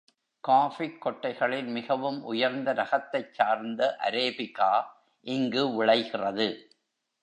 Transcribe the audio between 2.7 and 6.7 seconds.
ரகத்தைச் சார்ந்த அரேபிகா இங்கு விளைகிறது.